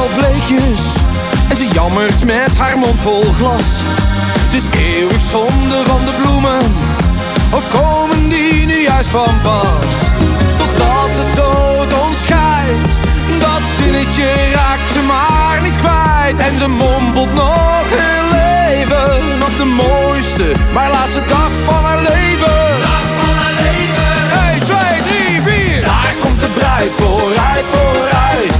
[0.00, 0.94] Nogal bleekjes
[1.48, 3.82] En ze jammert met haar mond vol glas
[4.38, 6.74] Het is eeuwig zonde van de bloemen
[7.50, 9.94] Of komen die nu juist van pas
[10.56, 12.98] Totdat de dood ons scheidt
[13.38, 19.64] Dat zinnetje raakt ze maar niet kwijt En ze mompelt nog een leven op de
[19.64, 22.58] mooiste, maar laatste dag van haar leven.
[22.80, 24.10] Dag van haar leven.
[24.52, 25.84] 1, 2, 3, 4.
[25.84, 28.59] Daar komt de bruid vooruit, vooruit.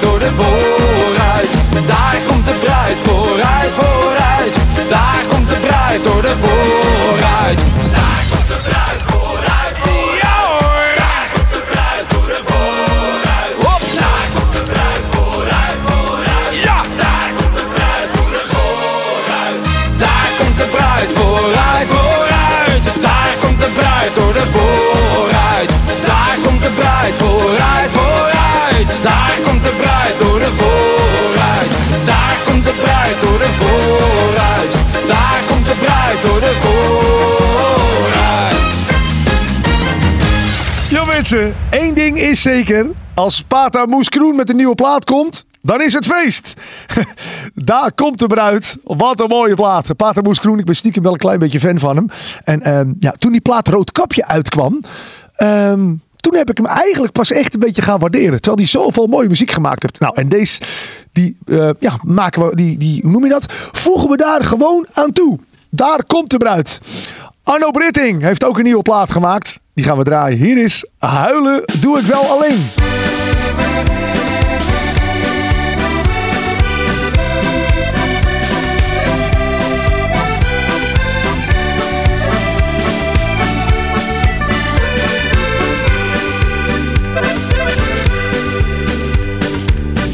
[0.00, 1.50] Door de vooruit.
[1.86, 4.56] Daar komt de bruid vooruit, vooruit.
[4.88, 7.60] Daar komt de bruid door de vooruit.
[41.70, 42.86] Één ding is zeker.
[43.14, 46.54] Als Pata Moes Kroen met een nieuwe plaat komt, dan is het feest.
[47.54, 48.76] Daar komt de bruid.
[48.84, 49.96] Wat een mooie plaat.
[49.96, 52.06] Pater Moes Kroen, ik ben stiekem wel een klein beetje fan van hem.
[52.44, 54.80] En ehm, ja, toen die plaat Roodkapje uitkwam...
[55.34, 58.40] ehm, toen heb ik hem eigenlijk pas echt een beetje gaan waarderen.
[58.40, 60.00] Terwijl hij zoveel mooie muziek gemaakt heeft.
[60.00, 60.60] Nou, en deze,
[61.12, 63.52] die, eh, ja, maken we, die, die, hoe noem je dat?
[63.72, 65.38] Voegen we daar gewoon aan toe.
[65.70, 66.80] Daar komt de bruid.
[67.44, 69.60] Arno Britting heeft ook een nieuwe plaat gemaakt.
[69.74, 70.38] Die gaan we draaien.
[70.38, 72.66] Hier is Huilen doe ik wel alleen.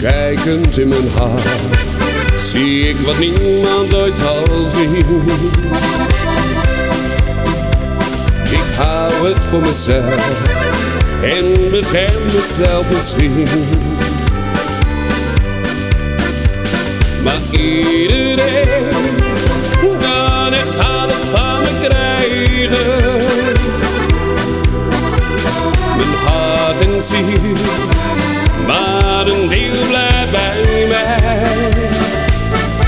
[0.01, 1.41] Kijkend in mijn haar
[2.39, 5.07] zie ik wat niemand ooit zal zien.
[9.19, 10.31] Hou het voor mezelf
[11.23, 13.49] en bescherm mezelf misschien.
[17.23, 18.89] Maar iedereen
[20.01, 23.16] kan echt alles van me krijgen.
[25.97, 27.57] Mijn hart en ziel
[28.66, 31.47] maar een deel blijft bij mij.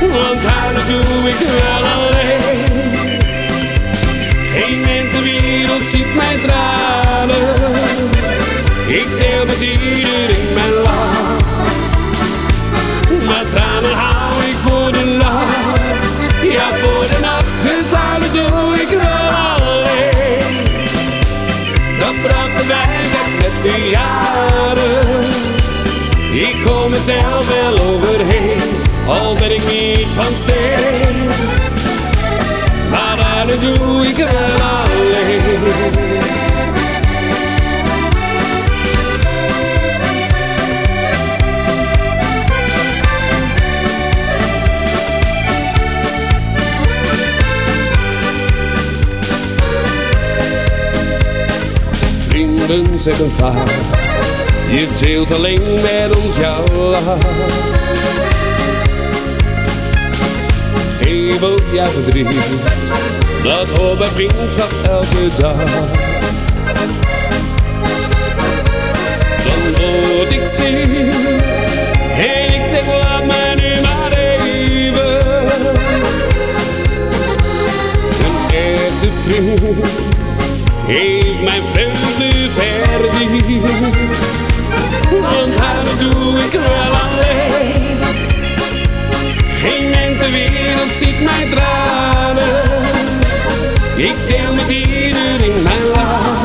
[0.00, 2.69] Want huilen doe ik wel alleen.
[5.90, 7.34] Ziet mijn tranen.
[8.86, 11.38] Ik deel met iedereen mijn lach.
[13.26, 15.78] Maar tranen hou ik voor de lach.
[16.42, 19.30] Ja, voor de nacht, dus huilen doe ik wel
[19.64, 20.56] alleen.
[21.98, 25.24] Dat bracht de wijsheid met de jaren.
[26.32, 28.60] Ik kom mezelf wel overheen,
[29.06, 31.28] al ben ik niet van steen.
[32.90, 34.59] Maar huilen doe ik wel
[52.70, 53.30] Vrienden zeggen
[54.68, 57.16] je deelt alleen met ons jouw lach.
[61.00, 62.28] Geef ook jouw verdriet,
[63.42, 65.56] dat hoort bij vriendschap elke dag.
[69.44, 71.10] Dan word ik stil
[72.16, 75.22] en ik zeg laat mij nu maar even.
[78.18, 80.09] Een echte vriend
[80.90, 83.70] heeft mijn vreugde verdiend.
[85.20, 87.98] Want huilen doe ik wel alleen.
[89.62, 92.62] Geen mens ter wereld ziet mijn tranen.
[93.96, 96.42] Ik deel met iedereen mijn lach.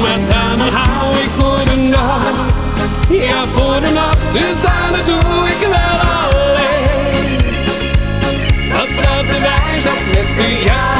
[0.00, 2.52] Maar tranen hou ik voor de nacht.
[3.10, 7.38] Ja, voor de nacht, dus tranen doe ik wel alleen.
[8.68, 10.93] Dat praat de wijsheid met de.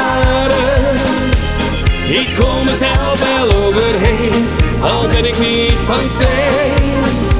[2.15, 4.47] Ik kom mezelf wel overheen
[4.81, 7.34] al ben ik niet van steen.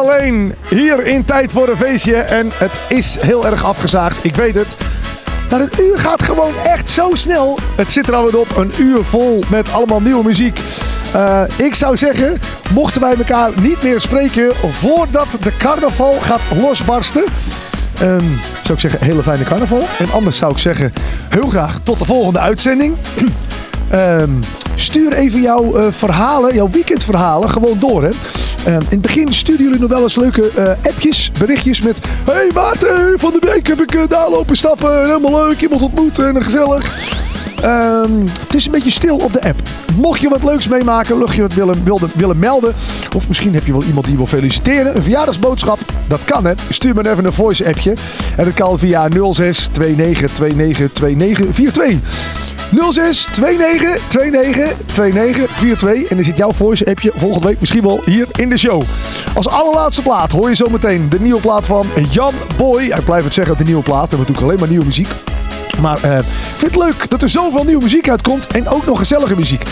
[0.00, 0.54] Alleen.
[0.68, 2.14] Hier in Tijd voor een Feestje.
[2.16, 4.76] En het is heel erg afgezaagd, ik weet het.
[5.50, 7.58] Maar een uur gaat gewoon echt zo snel.
[7.76, 8.56] Het zit er alweer op.
[8.56, 10.60] Een uur vol met allemaal nieuwe muziek.
[11.12, 12.38] Eh, ik zou zeggen,
[12.74, 17.24] mochten wij elkaar niet meer spreken voordat de carnaval gaat losbarsten.
[18.00, 18.24] ehm,
[18.62, 19.82] zou ik zeggen, hele fijne carnaval.
[19.98, 20.92] En anders zou ik zeggen,
[21.28, 22.96] heel graag tot de volgende uitzending.
[23.90, 24.30] Ehm,
[24.74, 28.02] stuur even jouw eh, verhalen, jouw weekendverhalen gewoon door.
[28.02, 28.10] Hè.
[28.64, 31.98] Ehm, in het begin sturen jullie nog wel eens leuke eh, appjes, berichtjes met...
[32.30, 35.04] Hey Maarten, van de week heb ik eh, daar lopen stappen.
[35.04, 36.98] Helemaal leuk, iemand ontmoet en gezellig.
[37.62, 39.60] Ehm, het is een beetje stil op de app.
[39.94, 42.74] Mocht je wat leuks meemaken, mocht je wat willen, wilde, willen melden.
[43.16, 44.96] Of misschien heb je wel iemand die wil feliciteren.
[44.96, 46.52] Een verjaardagsboodschap, dat kan hè.
[46.68, 47.94] Stuur me even een voice appje.
[48.36, 50.56] En dat kan via 06 29 29
[50.94, 52.39] 29 42.
[52.90, 56.08] 06 29 29 29 42.
[56.08, 58.82] En dan zit jouw voice appje volgende week misschien wel hier in de show.
[59.34, 62.82] Als allerlaatste plaat hoor je zometeen de nieuwe plaat van Jan Boy.
[62.82, 64.10] Ik blijf het zeggen, de nieuwe plaat.
[64.10, 65.08] We hebben natuurlijk alleen maar nieuwe muziek.
[65.80, 66.24] Maar eh, ik
[66.56, 68.46] vind het leuk dat er zoveel nieuwe muziek uitkomt.
[68.46, 69.62] En ook nog gezellige muziek.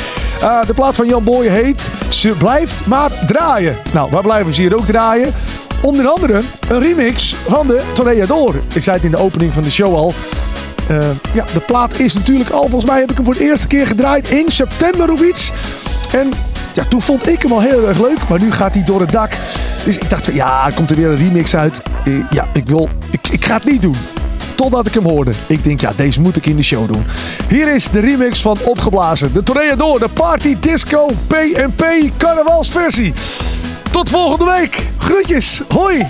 [0.41, 3.77] Eh, de plaat van Jan Boy heet Ze blijft maar draaien.
[3.93, 5.35] Nou, waar blijven ze hier ook draaien?
[5.81, 8.55] Onder andere een remix van de Toreador.
[8.75, 10.15] Ik zei het in de opening van de show al.
[10.89, 10.99] Eh,
[11.35, 13.87] ja, de plaat is natuurlijk al, volgens mij heb ik hem voor de eerste keer
[13.87, 15.53] gedraaid in september of iets.
[16.13, 16.33] En
[16.75, 19.11] ja, toen vond ik hem al heel erg leuk, maar nu gaat hij door het
[19.11, 19.33] dak.
[19.85, 21.83] Dus ik dacht, ja, komt er weer een remix uit.
[22.05, 23.97] Eh, ja, ik wil, ik, ik ga het niet doen.
[24.55, 25.31] Totdat ik hem hoorde.
[25.47, 27.05] Ik denk, ja, deze moet ik in de show doen.
[27.49, 29.33] Hier is de remix van Opgeblazen.
[29.33, 31.85] De Toreador, de Party Disco P&P
[32.17, 33.13] carnavalsversie.
[33.91, 34.87] Tot volgende week.
[34.99, 35.63] Groetjes.
[35.69, 36.07] Hoi.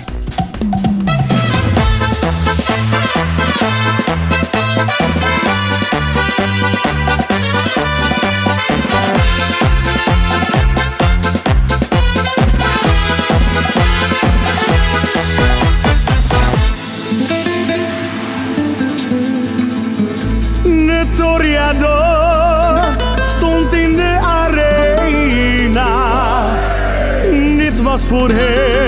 [28.09, 28.78] Dit was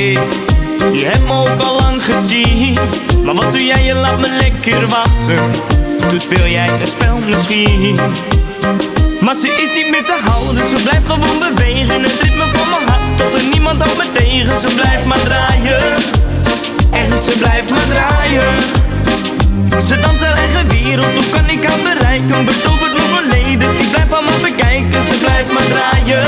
[0.00, 2.78] Je hebt me ook al lang gezien.
[3.24, 3.84] Maar wat doe jij?
[3.84, 5.50] Je laat me lekker wachten.
[6.08, 7.98] Toen speel jij een spel misschien.
[9.20, 12.02] Maar ze is niet meer te houden, ze blijft gewoon bewegen.
[12.02, 14.60] Het ritme van mijn hart tot er niemand houdt me tegen.
[14.60, 15.82] Ze blijft maar draaien,
[16.90, 18.52] en ze blijft maar draaien.
[19.88, 22.44] Ze danst haar eigen wereld, hoe kan ik haar bereiken?
[22.44, 25.02] Betovert mijn verleden, ik blijf maar bekijken.
[25.10, 26.24] Ze blijft maar draaien,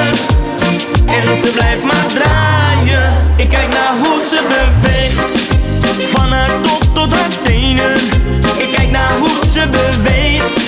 [1.06, 3.12] en ze blijft maar draaien.
[3.36, 5.30] Ik kijk naar hoe ze beweegt,
[6.08, 7.96] van haar top tot haar tenen.
[8.58, 10.58] Ik kijk naar hoe ze beweegt,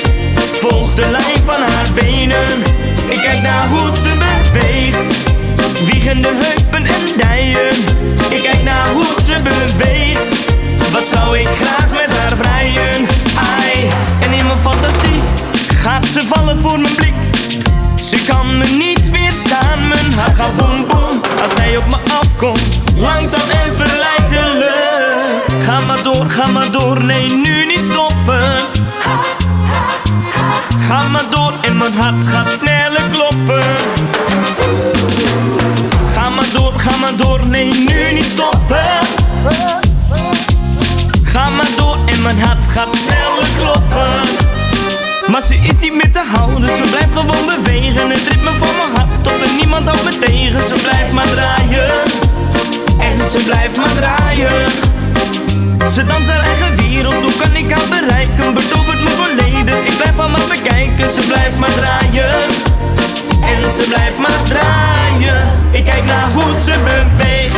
[0.53, 2.63] volg de lijn van haar benen.
[3.09, 5.31] Ik kijk naar hoe ze beweegt,
[5.93, 7.77] wiegende heupen en dijen.
[8.31, 10.29] Ik kijk naar hoe ze beweegt,
[10.93, 13.07] wat zou ik graag met haar vrijen.
[13.37, 13.89] Ai,
[14.21, 15.23] en in mijn fantasie
[15.77, 17.34] gaat ze vallen voor mijn blik.
[18.05, 21.21] Ze kan me niet weerstaan, mijn hart gaat boem boem.
[21.43, 27.31] Als zij op me afkomt, langzaam en verleidelijk Ga maar door, ga maar door, nee
[27.31, 28.61] nu niet stoppen.
[30.89, 33.63] Ga maar door en mijn hart gaat sneller kloppen.
[36.13, 38.85] Ga maar door, ga maar door, nee nu niet stoppen.
[41.25, 44.44] Ga maar door en mijn hart gaat sneller kloppen
[45.31, 48.11] maar ze is niet meer te houden, ze blijft gewoon bewegen.
[48.11, 50.67] Het ritme van mijn hart stopt en niemand houdt me tegen.
[50.67, 51.91] Ze blijft maar draaien,
[52.99, 54.69] en ze blijft maar draaien.
[55.95, 58.55] Ze danst haar eigen wereld, hoe kan ik haar bereiken?
[58.55, 61.11] Betovert mijn verleden, ik blijf haar maar bekijken.
[61.11, 62.35] Ze blijft maar draaien,
[63.53, 65.43] en ze blijft maar draaien.
[65.71, 67.57] Ik kijk naar hoe ze beweegt,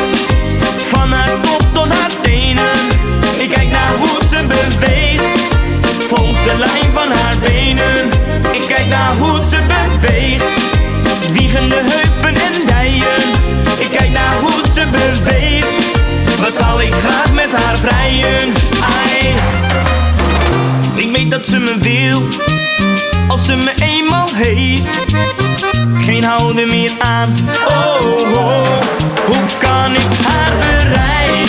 [0.92, 2.75] van haar kop tot haar tenen
[21.36, 22.22] dat ze me wil
[23.28, 24.82] Als ze me eenmaal heeft
[25.98, 27.34] Geen houden meer aan
[27.68, 28.80] Oh, oh.
[29.26, 31.45] hoe kan ik haar bereiken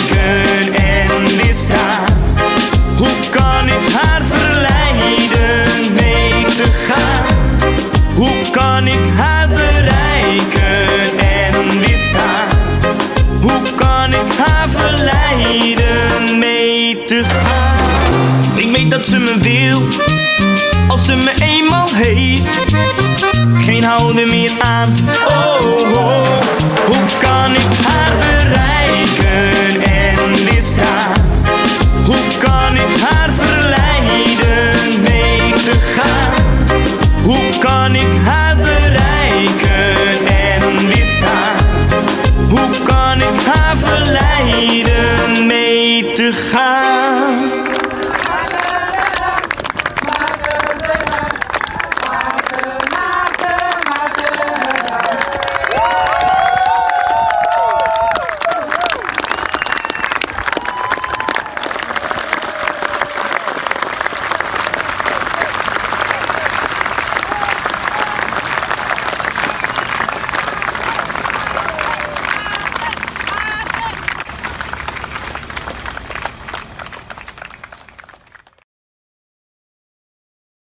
[19.08, 19.82] ze me wil,
[20.88, 22.42] als ze me eenmaal heeft.
[23.64, 24.96] Geen houden meer aan,
[25.28, 26.40] oh, oh.
[26.86, 31.40] Hoe kan ik haar bereiken en weerstaan?
[32.04, 36.32] Hoe kan ik haar verleiden mee te gaan?
[37.22, 41.56] Hoe kan ik haar bereiken en weerstaan?
[42.48, 47.47] Hoe kan ik haar verleiden mee te gaan?